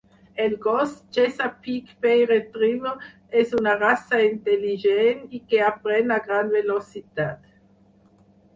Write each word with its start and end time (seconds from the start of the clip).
El 0.35 0.57
gos 0.61 0.93
Chesapeake 1.15 1.93
Bay 2.05 2.23
Retriever 2.31 2.93
és 3.43 3.53
una 3.59 3.75
raça 3.83 4.23
intel·ligent 4.29 5.23
i 5.41 5.43
que 5.53 5.63
aprèn 5.69 6.17
a 6.19 6.21
gran 6.27 6.53
velocitat. 6.59 7.49